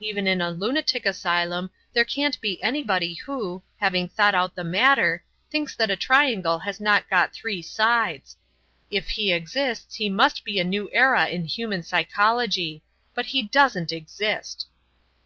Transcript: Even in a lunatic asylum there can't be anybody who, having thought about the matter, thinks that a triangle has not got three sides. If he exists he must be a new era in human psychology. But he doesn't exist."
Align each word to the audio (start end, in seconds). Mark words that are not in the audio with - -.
Even 0.00 0.26
in 0.26 0.40
a 0.40 0.50
lunatic 0.50 1.04
asylum 1.04 1.68
there 1.92 2.06
can't 2.06 2.40
be 2.40 2.62
anybody 2.62 3.12
who, 3.12 3.62
having 3.76 4.08
thought 4.08 4.32
about 4.34 4.54
the 4.54 4.64
matter, 4.64 5.22
thinks 5.50 5.76
that 5.76 5.90
a 5.90 5.96
triangle 5.96 6.58
has 6.60 6.80
not 6.80 7.10
got 7.10 7.34
three 7.34 7.60
sides. 7.60 8.38
If 8.90 9.10
he 9.10 9.32
exists 9.34 9.96
he 9.96 10.08
must 10.08 10.44
be 10.46 10.58
a 10.58 10.64
new 10.64 10.88
era 10.94 11.26
in 11.28 11.44
human 11.44 11.82
psychology. 11.82 12.84
But 13.14 13.26
he 13.26 13.42
doesn't 13.42 13.92
exist." 13.92 14.66